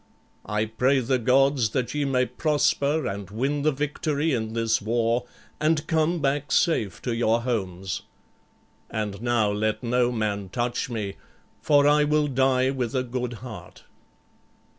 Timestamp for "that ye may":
1.77-2.25